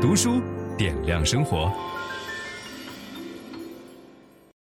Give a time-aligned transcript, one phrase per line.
[0.00, 0.40] 读书
[0.78, 1.70] 点亮生活。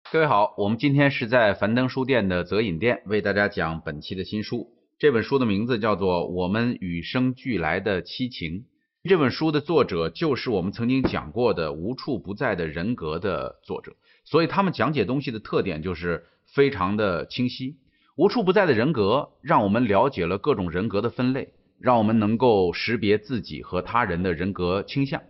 [0.09, 4.69] 各位好，我们今天是在樊登书店的泽影店为大家讲本期的新书。
[4.97, 8.59] 这本书的名字叫做《我们与生俱来的七情》。
[9.03, 13.91] 这本书的作者就是我们曾经讲过的《无处不在的人格》的作者，
[14.23, 17.71] 所以他们讲解东西的特点就是非常的清晰。
[18.15, 21.49] 《无处不在的人格》让我们了解了各种人格的分类，
[21.79, 25.21] 让我们能够识别自己和他人的人格倾向。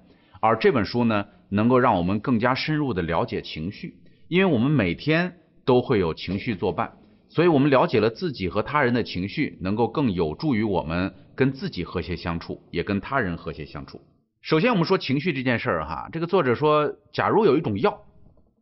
[0.41, 3.97] 而这本书呢，能够让我们更加深入的了解情绪。
[4.27, 6.97] 因为我们每天都会有情绪作伴，
[7.29, 14.01] 所以我们了解了自己和他人的情绪，能够更有助于我们跟自己和谐相处，也跟他人和谐相处。
[14.41, 18.01] 首先，我们说情绪这件事儿哈，这个作者说，假如有一种药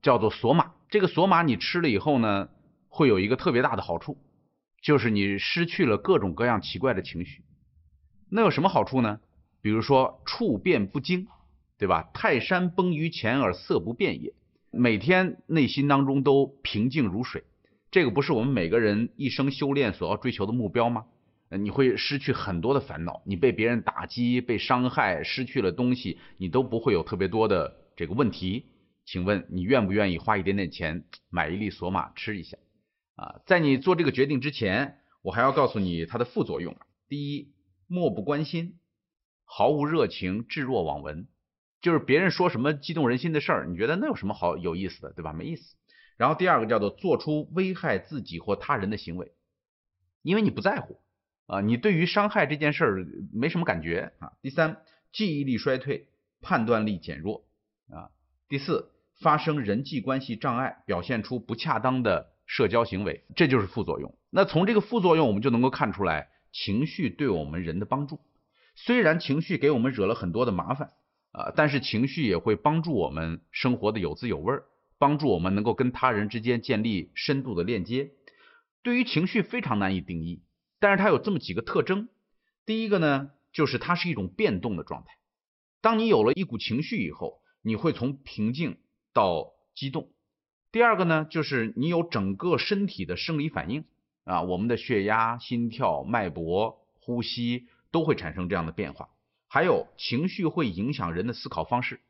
[0.01, 2.47] 叫做索玛，这个索玛你吃了以后呢，
[2.87, 4.17] 会有一个特别大的好处，
[4.81, 7.43] 就是你失去了各种各样奇怪的情绪。
[8.35, 9.19] 那有什么好处呢？
[9.61, 11.27] 比如说处变不惊，
[11.77, 12.09] 对吧？
[12.15, 14.33] 泰山崩于前而色不变也。
[14.71, 17.43] 每天内心当中都平静如水，
[17.91, 21.05] 这个不是我们每个人一生修炼所要追求的目标吗？
[21.51, 28.65] 你会失去很多的烦恼，你被别人打击、被伤害、失去了东西，你都不会有特别多的这个问题。
[29.05, 32.57] 请问你愿不愿意花一点点钱买一粒索玛吃一下？
[33.15, 36.75] 啊，在你做这个决定之前，我还要告诉你它的副作用。
[37.07, 37.52] 第一，
[37.93, 38.79] 漠不关心，
[39.45, 41.27] 毫无热情，置若罔闻。
[41.79, 45.31] 就是别人说什么激动人心的事儿，你觉得那有什么好有意思的，对吧？
[45.31, 45.75] 没意思。
[46.17, 49.33] 然后第二个叫做做出危害自己或他人的行为，
[50.23, 51.01] 因为你不在乎
[51.45, 54.33] 啊，你对于伤害这件事儿没什么感觉啊。
[54.41, 56.07] 第三，记忆力衰退，
[56.41, 57.45] 判断力减弱
[57.91, 58.09] 啊。
[58.49, 58.89] 第四，
[59.21, 64.17] 发生人际关系障碍，表现出不恰当的社交行为，这就是副作用。
[64.31, 68.21] 那从这个副作用，我们就能够看出来情绪对我们人的帮助。
[68.75, 70.93] 虽然情绪给我们惹了很多的麻烦。
[71.33, 74.65] 啊，但是情绪也会帮助我们生活的有滋有味儿，
[74.99, 78.11] 帮助我们能够跟他人之间建立深度的链接。
[78.83, 80.43] 对于情绪非常难以定义，
[80.79, 82.07] 但是它有这么几个特征。
[82.67, 85.17] 第一个呢，就是它是一种变动的状态。
[85.81, 88.77] 当你有了一股情绪以后，你会从平静
[89.11, 90.11] 到激动。
[90.71, 93.85] 第二个呢，就是你有整个身体的生理反应
[94.23, 99.09] 啊，我们的血压、心跳、脉搏、呼吸都会产生这样的变化。
[99.47, 102.01] 还有情绪会影响人的思考方式，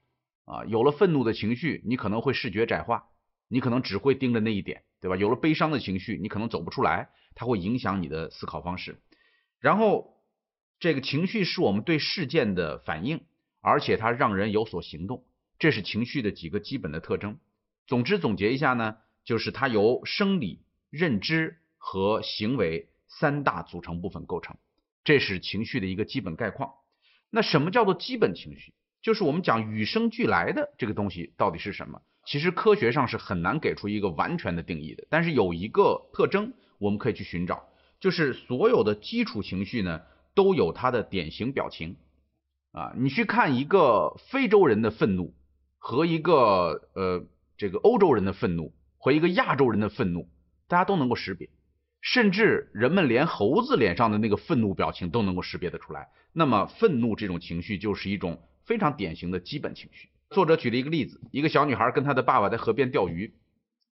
[0.45, 3.05] 啊，有了愤怒的情绪，你可能会视觉窄化，
[3.49, 5.17] 你可能只会盯着那一点，对吧？
[5.17, 9.01] 有了悲伤的情绪，你可能走不出来，它会影响你的思考方式。
[9.59, 10.13] 然后，
[10.79, 13.21] 这个情绪是我们对事件的反应，
[13.61, 15.25] 而且它让人有所行动，
[15.59, 17.39] 这是情绪的几个基本的特征。
[17.87, 24.55] 总之总结一下呢，就是它由生理、认知和行为三大组成部分构成，
[25.03, 26.71] 这是情绪的一个基本概况。
[27.29, 28.73] 那什么叫做基本情绪？
[29.01, 32.01] 就是我们讲与生俱来的这个东西到底是什么？
[32.25, 35.05] 其实科学上是很难给出一个完全的定义的。
[35.09, 37.67] 但是有一个特征我们可以去寻找，
[37.99, 41.97] 就是所有的基础情绪呢都有它的典型表情
[42.71, 42.93] 啊。
[42.95, 45.35] 你去看一个非洲人的愤怒
[45.79, 47.25] 和一个呃
[47.57, 50.29] 这个欧洲人的愤怒和一个亚洲人的愤怒，
[50.69, 51.49] 大家都能够识别。
[52.03, 60.09] 甚至人们连猴子脸上的那个愤怒表情都能够识别得出来，那么愤怒这种情绪就是一种非常典型的基本情绪。
[60.29, 63.33] 作者举了一个例子，一个小女孩跟她的爸爸在河边钓鱼，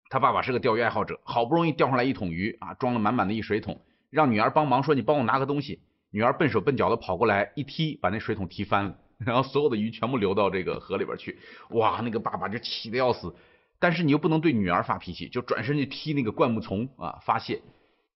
[0.09, 5.79] 她爸爸是个钓鱼爱好者，好不容易钓上来一桶鱼啊，装了满满的一水桶，让女儿帮忙说：“你帮我拿个东西。”
[6.11, 11.39] 女儿笨手笨脚的跑过来一踢，把那水桶踢翻了， 然后所有的鱼全部流到这个河里边去。
[11.69, 13.33] 哇，那个爸爸就气得要死，
[13.79, 17.61] 但是你又不能对女儿发脾气，就转身去踢那个灌木丛啊发泄。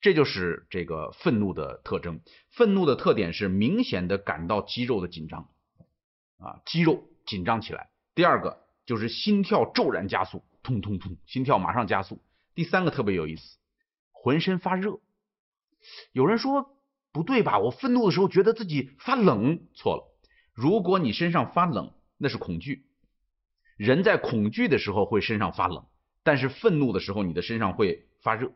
[0.05, 2.21] 这就是这个愤怒的特征。
[2.51, 5.49] 愤怒的特点是明显的感到肌肉的紧张，
[6.37, 7.89] 啊，肌肉紧张起来。
[8.13, 12.21] 第二个就是心跳骤然加速，砰砰砰，心跳马上加速。
[12.53, 13.57] 第三个特别有意思，
[14.11, 14.99] 浑身发热。
[16.11, 16.77] 有人说
[17.11, 17.57] 不对吧？
[17.57, 20.03] 我愤怒的时候觉得自己发冷，错了。
[20.53, 22.85] 如果你身上发冷，那是恐惧。
[23.75, 25.87] 人在恐惧的时候会身上发冷，
[26.21, 28.53] 但是愤怒的时候你的身上会发热。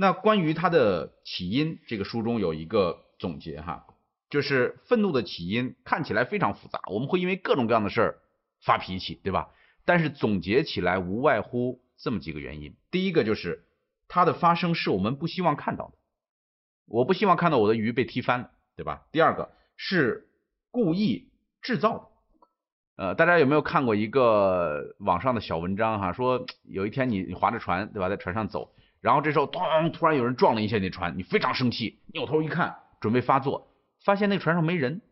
[0.00, 3.84] 那关于它的起因，这个书中有一个总结哈，
[4.30, 8.18] 就是愤怒的起因看起来非常复杂，我们会因为各种各样的事儿
[8.64, 9.50] 发脾气，对吧？
[9.84, 12.76] 但是总结起来无外乎这么几个原因。
[12.92, 13.64] 第一个就是
[14.06, 15.94] 它的发生是我们不希望看到的，
[16.86, 19.02] 我不希望看到我的鱼被踢翻，对吧？
[19.10, 20.28] 第二个是
[20.70, 28.72] 故意制造的，呃，大家有没有看过一个网上的小文章哈，说有一天你你划着船，对吧，在船上走。
[29.00, 29.62] 然后这时候，咚！
[29.92, 33.72] 突然有人撞了一下那船，你非常生气，扭头一看，准备发作，
[34.04, 35.02] 发现那船上没人，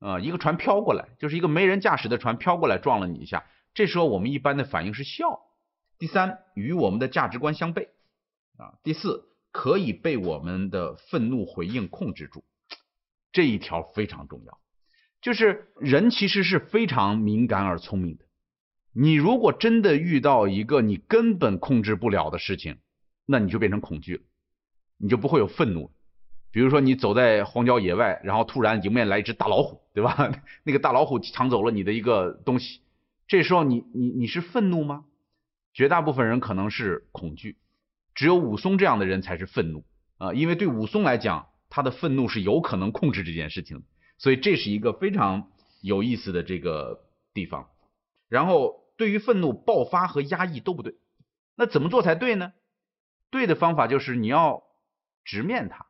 [0.00, 3.44] 啊、一个船飘过来，就是一个没人驾驶的船飘过来撞了你一下，
[3.74, 5.40] 这时候我们一般的反应是笑。
[5.98, 7.88] 第三，与我们的价值观相悖
[8.58, 8.74] 啊。
[8.82, 12.44] 第四，可以被我们的愤怒回应控制住，
[13.32, 14.58] 这一条非常重要。
[15.20, 18.24] 就是人其实是非常敏感而聪明的。
[18.92, 22.78] 你如果真的遇到一个你根本控制不了的事情，
[23.32, 24.22] 那你就变成恐惧了，
[24.98, 25.90] 你就不会有愤怒。
[26.50, 30.30] 比如说你走在荒郊野外，然后突然迎面来一只大老虎，对吧？
[30.64, 32.82] 那个大老虎抢走了你的一个东西，
[33.26, 35.06] 这时候你你你是愤怒吗？
[35.72, 37.56] 绝大部分人可能是恐惧，
[38.14, 39.86] 只有武松这样的人才是愤怒
[40.18, 43.82] 啊，因为对武松来讲，他的愤怒是有可能控制这件事情。
[44.18, 45.48] 所以这是一个非常
[45.80, 47.70] 有意思的这个地方。
[48.28, 50.94] 然后对于愤怒爆发和压抑都不对，
[51.56, 52.52] 那怎么做才对呢？
[53.32, 54.62] 对的方法就是你要
[55.24, 55.86] 直面它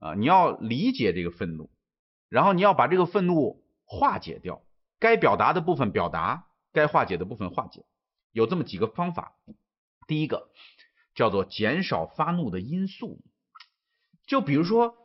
[0.00, 1.70] 啊，你要理解这个愤怒，
[2.28, 4.62] 然后你要把这个愤怒化解掉，
[4.98, 7.84] 该表达的部分表达，该化解的部分化解。
[8.32, 9.36] 有这么几个方法。
[10.08, 10.50] 第一个
[11.14, 13.20] 叫做减少发怒的因素，
[14.26, 14.96] 就比如说。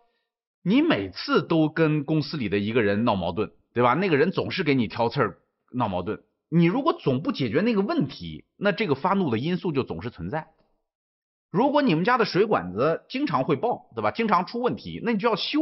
[0.68, 3.94] 你每次都跟公司里的一个人闹矛盾，对吧？
[3.94, 5.40] 那个人总是给你挑刺儿
[5.72, 6.24] 闹矛盾。
[6.50, 10.48] 你如果总不解决那个问题，那这个发怒的因素就总是存在。
[11.56, 14.12] 如果你们家的水管子经常会爆，对吧？
[14.12, 15.62] 经常出问题，那你就要修。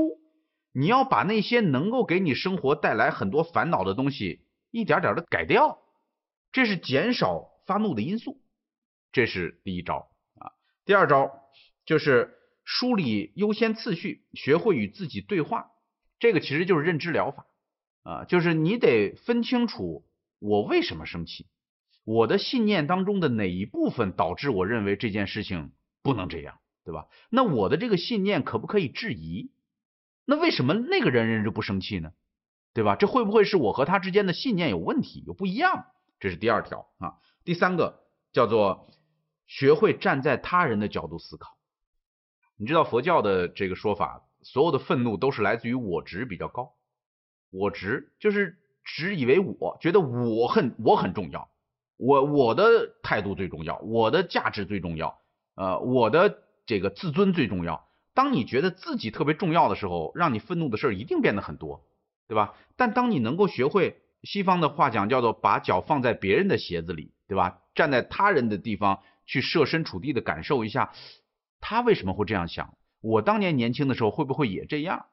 [0.71, 5.77] 你要把那些能够给你生活带来很多烦恼的东西一点点的改掉，
[6.51, 8.41] 这是减少发怒的因素。
[9.11, 10.07] 这是第一招
[10.39, 10.51] 啊。
[10.85, 11.29] 第二招
[11.85, 12.39] 就是。
[12.65, 15.71] 梳理优先次序，学会与自己对话，
[16.17, 17.45] 这个其实就是认知疗法
[18.03, 20.05] 啊，就是你得分清楚
[20.39, 21.45] 我为什么生气，
[22.05, 25.73] 我的信念当中的哪一部分导致我认为这件事情
[26.03, 27.07] 不能这样，对吧？
[27.29, 29.51] 那我的这个信念可不可以质疑？
[30.25, 32.11] 那为什么那个人人就不生气呢？
[32.73, 32.95] 对吧？
[32.95, 35.85] 这会不会是我和他之间的信念有问题，有不一样？
[36.19, 37.15] 这是第二条啊。
[37.43, 38.89] 第三个叫做
[39.47, 41.57] 学会站在他人的角度思考。
[42.55, 46.73] 你知道佛教的这个说法，所有的愤怒都是来自于我执比较高。
[47.49, 51.49] 我执就是只以为我觉得我很我很重要，
[51.97, 55.21] 我我的态度最重要，我的价值最重要，
[55.55, 57.87] 呃，我的这个自尊最重要。
[58.13, 61.85] 当你觉得自己特别重要的时候，让你愤怒的事儿一定变得很多，
[62.27, 62.53] 对吧？
[62.75, 67.61] 但当你能够学会西方的话讲叫做把脚放在别人的鞋子里，对吧？
[67.75, 70.93] 站在他人的地方去设身处地的感受一下。
[71.59, 72.75] 他为什么会这样想？
[73.01, 75.07] 我当年年轻的时候会不会也这样？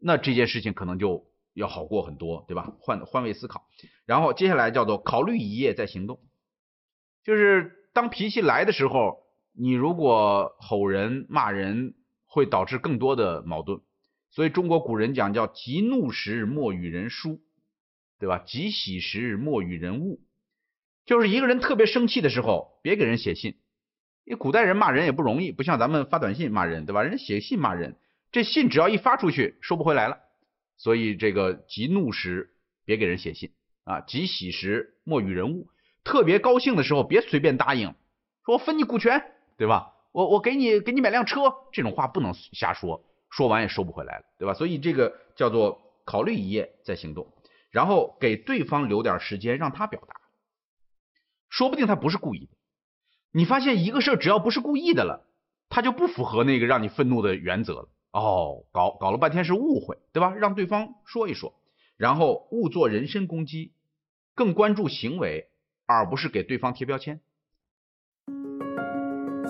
[0.00, 2.72] 那这件事情可能就要好过很多，对吧？
[2.80, 3.66] 换换位思考，
[4.06, 6.18] 然后接下来叫做考虑一夜再行动，
[7.24, 9.21] 就是当脾气来的时候，
[9.54, 11.94] 你如果吼人骂人，
[12.26, 13.80] 会导致更多的矛盾。
[14.30, 17.40] 所以中国古人讲叫急怒时莫与人书，
[18.18, 18.38] 对吧？
[18.38, 20.18] 急喜时莫与人晤，
[21.04, 23.56] 就是一个人特别生气的时候，别给人写信。
[24.24, 27.02] 因为古代人骂人也不容易，不像咱们发短信骂人，对吧？
[27.02, 27.96] 人写信骂人，
[28.30, 30.18] 这信只要一发出去，收不回来了。
[30.78, 33.50] 所以这个急怒时别给人写信
[33.84, 35.66] 啊，急喜时莫与人晤。
[36.04, 37.94] 特别高兴的时候别随便答应，
[38.46, 39.22] 说我分你股权，
[39.62, 39.92] 对吧？
[40.10, 44.54] 我我给你给你买辆车，这种话不能瞎说，说完也收不回来了，对吧？
[44.54, 47.32] 所以这个叫做考虑一夜再行动，
[47.70, 50.16] 然后给对方留点时间让他表达，
[51.48, 52.56] 说不定他不是故意的。
[53.30, 55.28] 你发现一个事儿只要不是故意的了，
[55.68, 57.88] 他就不符合那个让你愤怒的原则了。
[58.10, 60.34] 哦，搞搞了半天是误会，对吧？
[60.34, 61.54] 让对方说一说，
[61.96, 63.74] 然后勿做人身攻击，
[64.34, 65.46] 更关注行为，
[65.86, 67.20] 而不是给对方贴标签。